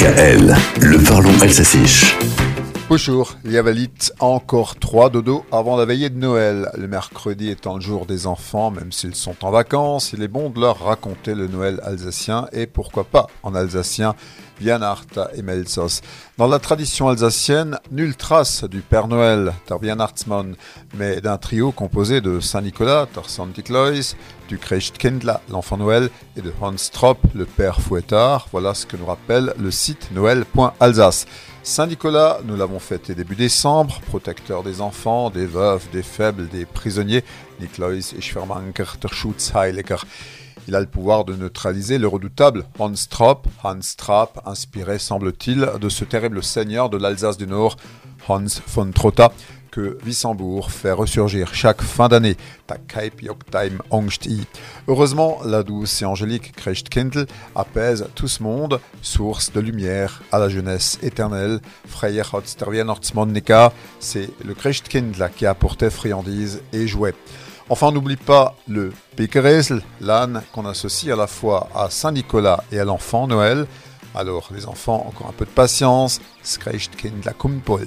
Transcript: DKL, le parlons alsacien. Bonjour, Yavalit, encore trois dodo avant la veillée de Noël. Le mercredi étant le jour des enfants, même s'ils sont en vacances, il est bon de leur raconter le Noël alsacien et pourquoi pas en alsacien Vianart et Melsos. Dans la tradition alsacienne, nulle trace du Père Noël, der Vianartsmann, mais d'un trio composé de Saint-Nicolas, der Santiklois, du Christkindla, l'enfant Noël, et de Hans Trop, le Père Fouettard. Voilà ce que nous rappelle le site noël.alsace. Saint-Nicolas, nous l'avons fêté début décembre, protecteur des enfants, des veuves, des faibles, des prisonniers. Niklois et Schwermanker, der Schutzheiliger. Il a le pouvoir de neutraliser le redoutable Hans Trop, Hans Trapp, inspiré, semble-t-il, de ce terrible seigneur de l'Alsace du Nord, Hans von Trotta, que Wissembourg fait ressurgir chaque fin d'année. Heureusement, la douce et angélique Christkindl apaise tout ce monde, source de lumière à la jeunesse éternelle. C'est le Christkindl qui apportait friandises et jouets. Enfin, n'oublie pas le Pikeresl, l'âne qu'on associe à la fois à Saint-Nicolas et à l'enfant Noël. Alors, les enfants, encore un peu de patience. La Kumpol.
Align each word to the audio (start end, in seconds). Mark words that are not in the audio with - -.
DKL, 0.00 0.54
le 0.80 0.98
parlons 0.98 1.38
alsacien. 1.42 1.82
Bonjour, 2.90 3.36
Yavalit, 3.44 4.10
encore 4.18 4.74
trois 4.74 5.10
dodo 5.10 5.44
avant 5.52 5.76
la 5.76 5.84
veillée 5.84 6.10
de 6.10 6.18
Noël. 6.18 6.72
Le 6.76 6.88
mercredi 6.88 7.48
étant 7.48 7.76
le 7.76 7.80
jour 7.80 8.04
des 8.04 8.26
enfants, 8.26 8.72
même 8.72 8.90
s'ils 8.90 9.14
sont 9.14 9.44
en 9.44 9.52
vacances, 9.52 10.12
il 10.12 10.24
est 10.24 10.28
bon 10.28 10.50
de 10.50 10.60
leur 10.60 10.80
raconter 10.80 11.36
le 11.36 11.46
Noël 11.46 11.80
alsacien 11.84 12.48
et 12.52 12.66
pourquoi 12.66 13.04
pas 13.04 13.28
en 13.44 13.54
alsacien 13.54 14.16
Vianart 14.60 15.04
et 15.34 15.42
Melsos. 15.42 16.00
Dans 16.36 16.48
la 16.48 16.58
tradition 16.58 17.08
alsacienne, 17.08 17.78
nulle 17.92 18.16
trace 18.16 18.64
du 18.64 18.80
Père 18.80 19.06
Noël, 19.06 19.52
der 19.68 19.78
Vianartsmann, 19.78 20.56
mais 20.94 21.20
d'un 21.20 21.38
trio 21.38 21.70
composé 21.70 22.20
de 22.20 22.40
Saint-Nicolas, 22.40 23.06
der 23.14 23.30
Santiklois, 23.30 24.16
du 24.48 24.58
Christkindla, 24.58 25.42
l'enfant 25.48 25.76
Noël, 25.76 26.10
et 26.36 26.42
de 26.42 26.52
Hans 26.60 26.74
Trop, 26.92 27.16
le 27.36 27.46
Père 27.46 27.80
Fouettard. 27.80 28.48
Voilà 28.50 28.74
ce 28.74 28.84
que 28.84 28.96
nous 28.96 29.06
rappelle 29.06 29.54
le 29.58 29.70
site 29.70 30.10
noël.alsace. 30.12 31.26
Saint-Nicolas, 31.62 32.40
nous 32.44 32.56
l'avons 32.56 32.78
fêté 32.78 33.14
début 33.14 33.36
décembre, 33.36 34.00
protecteur 34.08 34.62
des 34.62 34.80
enfants, 34.80 35.28
des 35.28 35.44
veuves, 35.44 35.86
des 35.92 36.02
faibles, 36.02 36.48
des 36.48 36.64
prisonniers. 36.64 37.22
Niklois 37.60 37.96
et 38.16 38.20
Schwermanker, 38.20 38.96
der 39.00 39.12
Schutzheiliger. 39.12 39.98
Il 40.68 40.74
a 40.74 40.80
le 40.80 40.86
pouvoir 40.86 41.24
de 41.24 41.36
neutraliser 41.36 41.98
le 41.98 42.08
redoutable 42.08 42.64
Hans 42.78 42.92
Trop, 43.08 43.42
Hans 43.62 43.94
Trapp, 43.96 44.40
inspiré, 44.46 44.98
semble-t-il, 44.98 45.68
de 45.78 45.88
ce 45.90 46.04
terrible 46.04 46.42
seigneur 46.42 46.88
de 46.88 46.96
l'Alsace 46.96 47.36
du 47.36 47.46
Nord, 47.46 47.76
Hans 48.26 48.60
von 48.68 48.90
Trotta, 48.90 49.30
que 49.70 49.98
Wissembourg 50.04 50.70
fait 50.70 50.92
ressurgir 50.92 51.54
chaque 51.54 51.82
fin 51.82 52.08
d'année. 52.08 52.36
Heureusement, 54.88 55.38
la 55.44 55.62
douce 55.62 56.02
et 56.02 56.04
angélique 56.04 56.52
Christkindl 56.52 57.26
apaise 57.54 58.06
tout 58.14 58.28
ce 58.28 58.42
monde, 58.42 58.80
source 59.02 59.52
de 59.52 59.60
lumière 59.60 60.22
à 60.32 60.38
la 60.38 60.48
jeunesse 60.48 60.98
éternelle. 61.02 61.60
C'est 64.00 64.30
le 64.44 64.54
Christkindl 64.54 65.30
qui 65.36 65.46
apportait 65.46 65.90
friandises 65.90 66.62
et 66.72 66.86
jouets. 66.86 67.14
Enfin, 67.68 67.92
n'oublie 67.92 68.16
pas 68.16 68.56
le 68.66 68.92
Pikeresl, 69.14 69.80
l'âne 70.00 70.42
qu'on 70.52 70.66
associe 70.66 71.12
à 71.12 71.16
la 71.16 71.28
fois 71.28 71.68
à 71.72 71.88
Saint-Nicolas 71.88 72.64
et 72.72 72.80
à 72.80 72.84
l'enfant 72.84 73.28
Noël. 73.28 73.66
Alors, 74.14 74.48
les 74.52 74.66
enfants, 74.66 75.06
encore 75.06 75.28
un 75.28 75.32
peu 75.32 75.44
de 75.44 75.50
patience. 75.50 76.20
La 77.24 77.32
Kumpol. 77.32 77.86